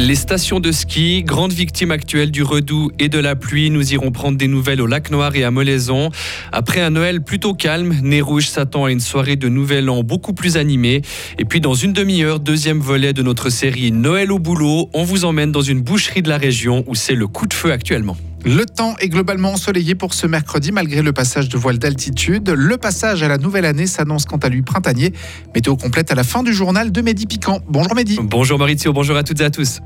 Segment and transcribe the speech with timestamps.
[0.00, 4.10] Les stations de ski, grandes victimes actuelles du redoux et de la pluie, nous irons
[4.10, 6.08] prendre des nouvelles au lac Noir et à Molaison.
[6.52, 10.32] Après un Noël plutôt calme, Nez Rouge s'attend à une soirée de Nouvel An beaucoup
[10.32, 11.02] plus animée.
[11.38, 15.26] Et puis dans une demi-heure, deuxième volet de notre série Noël au boulot, on vous
[15.26, 18.16] emmène dans une boucherie de la région où c'est le coup de feu actuellement.
[18.44, 22.48] Le temps est globalement ensoleillé pour ce mercredi malgré le passage de voile d'altitude.
[22.48, 25.12] Le passage à la nouvelle année s'annonce quant à lui printanier.
[25.54, 27.60] Météo complète à la fin du journal de Mehdi Piquant.
[27.68, 28.18] Bonjour Mehdi.
[28.22, 29.80] Bonjour Maurizio, bonjour à toutes et à tous.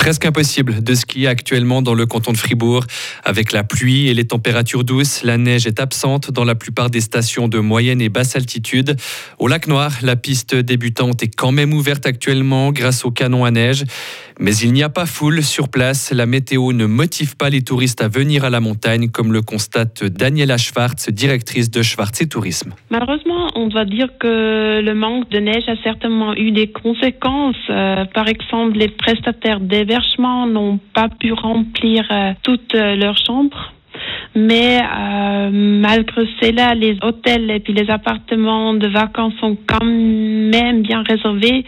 [0.00, 2.84] Presque impossible de skier actuellement dans le canton de Fribourg.
[3.22, 7.02] Avec la pluie et les températures douces, la neige est absente dans la plupart des
[7.02, 8.96] stations de moyenne et basse altitude.
[9.38, 13.50] Au lac Noir, la piste débutante est quand même ouverte actuellement grâce au canon à
[13.50, 13.84] neige.
[14.40, 16.12] Mais il n'y a pas foule sur place.
[16.12, 20.02] La météo ne motive pas les touristes à venir à la montagne, comme le constate
[20.02, 22.72] Daniela Schwartz, directrice de Schwartz et Tourisme.
[22.90, 27.54] Malheureusement, on doit dire que le manque de neige a certainement eu des conséquences.
[27.68, 29.60] Euh, par exemple, les prestataires
[30.46, 33.72] n'ont pas pu remplir euh, toutes euh, leurs chambres.
[34.34, 34.80] Mais
[35.50, 41.64] malgré cela, les hôtels et puis les appartements de vacances sont quand même bien réservés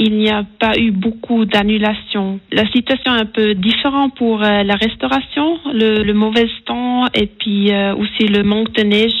[0.00, 2.40] il n'y a pas eu beaucoup d'annulations.
[2.52, 5.58] La situation est un peu différente pour euh, la restauration.
[5.74, 9.20] Le, mauvais temps et puis euh, aussi le manque de neige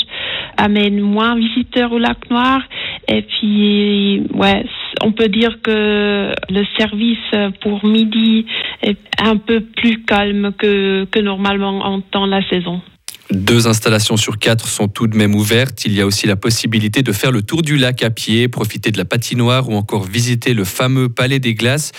[0.56, 2.62] amène moins visiteurs au lac Noir.
[3.08, 4.64] Et puis, ouais,
[5.02, 7.18] on peut dire que le service
[7.60, 8.46] pour midi
[8.82, 12.80] est un peu plus calme que, que normalement en temps la saison.
[13.30, 15.84] Deux installations sur quatre sont tout de même ouvertes.
[15.84, 18.90] Il y a aussi la possibilité de faire le tour du lac à pied, profiter
[18.90, 21.92] de la patinoire ou encore visiter le fameux Palais des Glaces.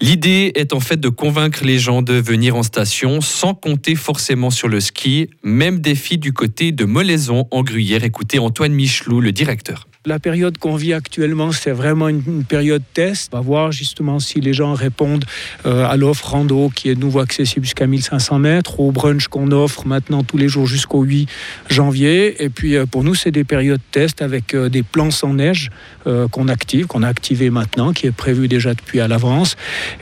[0.00, 4.50] L'idée est en fait de convaincre les gens de venir en station sans compter forcément
[4.50, 5.30] sur le ski.
[5.42, 8.04] Même défi du côté de Molaison en Gruyère.
[8.04, 9.87] Écoutez Antoine Michelou, le directeur.
[10.06, 13.30] La période qu'on vit actuellement, c'est vraiment une, période test.
[13.32, 15.24] On va voir justement si les gens répondent
[15.66, 19.50] euh, à l'offre rando qui est de nouveau accessible jusqu'à 1500 mètres, au brunch qu'on
[19.50, 21.28] offre maintenant tous les jours jusqu'au 8
[21.68, 22.42] janvier.
[22.42, 25.70] Et puis euh, pour nous, c'est des périodes test avec euh, des plans sans neige
[26.30, 29.56] qu'on active, qu'on a activé maintenant, qui est prévu déjà depuis à l'avance.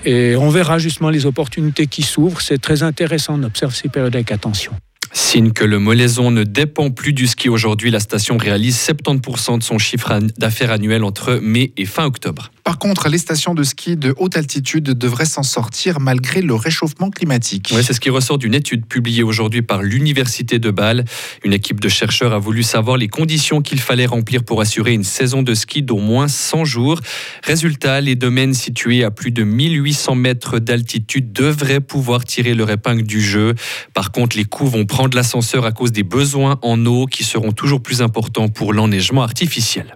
[0.05, 2.41] Et on verra justement les opportunités qui s'ouvrent.
[2.41, 3.41] C'est très intéressant.
[3.41, 4.73] On observe ces périodes avec attention.
[5.19, 9.63] Signe que le Molaison ne dépend plus du ski aujourd'hui, la station réalise 70% de
[9.63, 12.51] son chiffre d'affaires annuel entre mai et fin octobre.
[12.67, 17.11] Par contre, les stations de ski de haute altitude devraient s'en sortir malgré le réchauffement
[17.11, 17.73] climatique.
[17.81, 21.05] C'est ce qui ressort d'une étude publiée aujourd'hui par l'Université de Bâle.
[21.45, 25.05] Une équipe de chercheurs a voulu savoir les conditions qu'il fallait remplir pour assurer une
[25.05, 26.99] saison de ski d'au moins 100 jours.
[27.45, 33.05] Résultat, les domaines situés à plus de 1800 mètres d'altitude devraient pouvoir tirer leur épingle
[33.05, 33.55] du jeu.
[33.95, 37.53] Par contre, les coûts vont prendre l'ascenseur à cause des besoins en eau qui seront
[37.53, 39.95] toujours plus importants pour l'enneigement artificiel.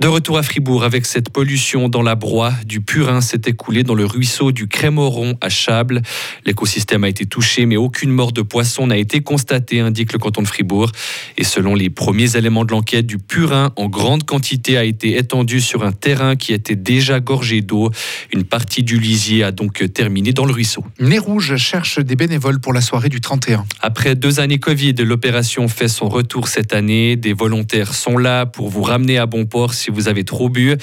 [0.00, 3.94] De retour à Fribourg avec cette pollution dans la broie, du purin s'est écoulé dans
[3.94, 6.00] le ruisseau du Crémoron à Chable.
[6.46, 10.40] L'écosystème a été touché, mais aucune mort de poisson n'a été constatée, indique le canton
[10.40, 10.90] de Fribourg.
[11.36, 15.60] Et selon les premiers éléments de l'enquête, du purin en grande quantité a été étendu
[15.60, 17.90] sur un terrain qui était déjà gorgé d'eau.
[18.32, 20.82] Une partie du lisier a donc terminé dans le ruisseau.
[20.98, 23.66] Nez Rouge cherche des bénévoles pour la soirée du 31.
[23.82, 27.16] Après deux années Covid, l'opération fait son retour cette année.
[27.16, 30.76] Des volontaires sont là pour vous ramener à bon port si vous avez trop bu.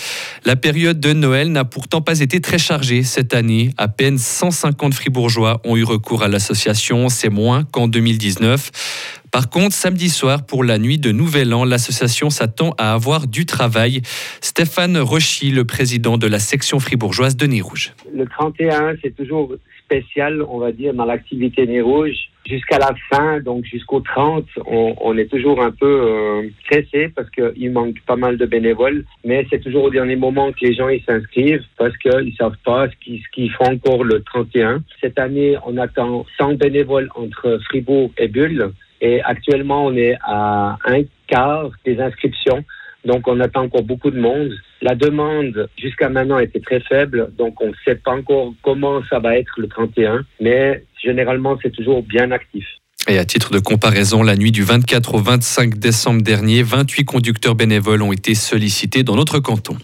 [0.46, 3.72] La période de Noël n'a pourtant pas été très chargée cette année.
[3.78, 7.10] À peine 150 fribourgeois ont eu recours à l'association.
[7.10, 9.18] C'est moins qu'en 2019.
[9.32, 13.46] Par contre, samedi soir, pour la nuit de Nouvel An, l'association s'attend à avoir du
[13.46, 14.02] travail.
[14.42, 17.94] Stéphane Rochy, le président de la section fribourgeoise de Nez Rouge.
[18.14, 19.54] Le 31, c'est toujours
[19.84, 22.30] spécial, on va dire, dans l'activité Nez Rouge.
[22.48, 27.72] Jusqu'à la fin, donc jusqu'au 30, on, est toujours un peu euh, stressé parce qu'il
[27.72, 29.04] manque pas mal de bénévoles.
[29.26, 32.96] Mais c'est toujours au dernier moment que les gens s'inscrivent parce qu'ils savent pas ce
[33.04, 34.82] qu'ils qu font encore le 31.
[35.02, 38.72] Cette année, on attend 100 bénévoles entre Fribourg et Bulle.
[39.02, 42.64] Et actuellement, on est à un quart des inscriptions.
[43.08, 44.52] Donc, on attend encore beaucoup de monde.
[44.82, 47.32] La demande, jusqu'à maintenant, était très faible.
[47.38, 50.26] Donc, on ne sait pas encore comment ça va être le 31.
[50.42, 52.66] Mais généralement, c'est toujours bien actif.
[53.08, 57.56] Et à titre de comparaison, la nuit du 24 au 25 décembre dernier, 28 conducteurs
[57.56, 59.78] bénévoles ont été sollicités dans notre canton.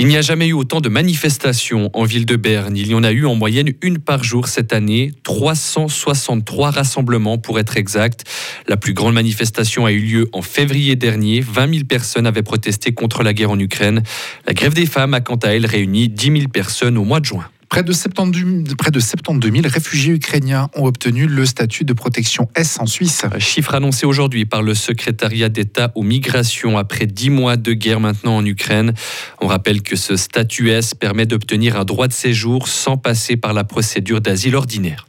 [0.00, 2.76] Il n'y a jamais eu autant de manifestations en ville de Berne.
[2.76, 7.58] Il y en a eu en moyenne une par jour cette année, 363 rassemblements pour
[7.58, 8.22] être exact.
[8.68, 11.40] La plus grande manifestation a eu lieu en février dernier.
[11.40, 14.04] 20 000 personnes avaient protesté contre la guerre en Ukraine.
[14.46, 17.24] La grève des femmes a quant à elle réuni 10 000 personnes au mois de
[17.24, 17.48] juin.
[17.68, 22.48] Près de 72, près de 72 000 réfugiés ukrainiens ont obtenu le statut de protection
[22.54, 23.22] S en Suisse.
[23.38, 28.36] Chiffre annoncé aujourd'hui par le secrétariat d'État aux migrations après dix mois de guerre maintenant
[28.36, 28.94] en Ukraine.
[29.40, 33.52] On rappelle que ce statut S permet d'obtenir un droit de séjour sans passer par
[33.52, 35.06] la procédure d'asile ordinaire.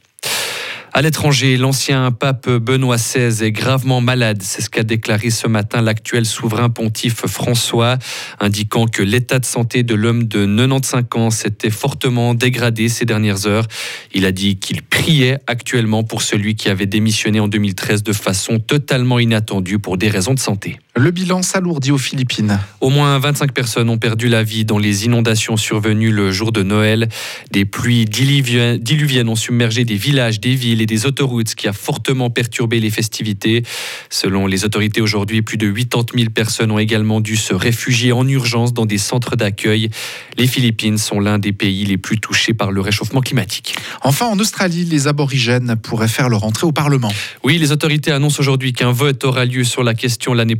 [0.91, 4.41] À l'étranger, l'ancien pape Benoît XVI est gravement malade.
[4.41, 7.97] C'est ce qu'a déclaré ce matin l'actuel souverain pontife François,
[8.39, 13.45] indiquant que l'état de santé de l'homme de 95 ans s'était fortement dégradé ces dernières
[13.45, 13.67] heures.
[14.13, 18.59] Il a dit qu'il priait actuellement pour celui qui avait démissionné en 2013 de façon
[18.59, 20.79] totalement inattendue pour des raisons de santé.
[20.99, 22.59] Le bilan s'alourdit aux Philippines.
[22.81, 26.61] Au moins 25 personnes ont perdu la vie dans les inondations survenues le jour de
[26.61, 27.07] Noël.
[27.51, 31.73] Des pluies diluviennes ont submergé des villages, des villes et des autoroutes, ce qui a
[31.73, 33.63] fortement perturbé les festivités.
[34.09, 38.27] Selon les autorités aujourd'hui, plus de 80 000 personnes ont également dû se réfugier en
[38.27, 39.89] urgence dans des centres d'accueil.
[40.37, 43.77] Les Philippines sont l'un des pays les plus touchés par le réchauffement climatique.
[44.01, 47.13] Enfin, en Australie, les aborigènes pourraient faire leur entrée au Parlement.
[47.45, 50.57] Oui, les autorités annoncent aujourd'hui qu'un vote aura lieu sur la question l'année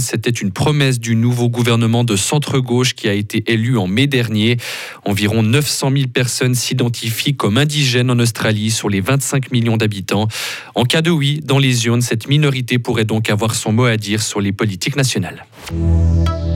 [0.00, 4.56] c'était une promesse du nouveau gouvernement de centre-gauche qui a été élu en mai dernier.
[5.04, 10.28] Environ 900 000 personnes s'identifient comme indigènes en Australie sur les 25 millions d'habitants.
[10.74, 13.96] En cas de oui, dans les urnes, cette minorité pourrait donc avoir son mot à
[13.96, 15.44] dire sur les politiques nationales.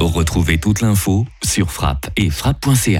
[0.01, 2.99] Retrouvez toute l'info sur frappe et frappe.ch.